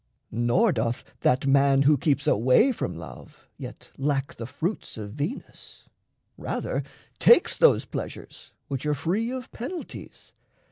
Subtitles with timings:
[0.31, 5.83] Nor doth that man who keeps away from love Yet lack the fruits of Venus;
[6.39, 6.81] rather
[7.19, 10.33] takes Those pleasures which are free of penalties.